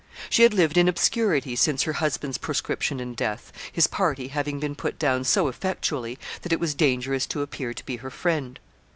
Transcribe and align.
She 0.31 0.41
had 0.41 0.55
lived 0.55 0.77
in 0.77 0.87
obscurity 0.87 1.55
since 1.55 1.83
her 1.83 1.93
husband's 1.93 2.39
proscription 2.39 2.99
and 2.99 3.15
death, 3.15 3.53
his 3.71 3.85
party 3.85 4.29
having 4.29 4.59
been 4.59 4.73
put 4.73 4.97
down 4.97 5.23
so 5.25 5.47
effectually 5.47 6.17
that 6.41 6.51
it 6.51 6.59
was 6.59 6.73
dangerous 6.73 7.27
to 7.27 7.43
appear 7.43 7.71
to 7.75 7.85
be 7.85 7.97
her 7.97 8.09
friend. 8.09 8.59